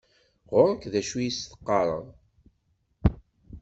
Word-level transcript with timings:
Γur-k 0.49 0.83
d 0.91 0.93
acu 0.99 1.17
i 1.19 1.27
as-teqqareḍ. 1.29 2.05